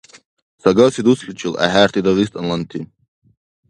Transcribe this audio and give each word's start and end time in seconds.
Сагаси 0.63 1.01
дусличил, 1.05 1.53
ахӀерти 1.63 1.99
дагъистанланти! 2.05 2.79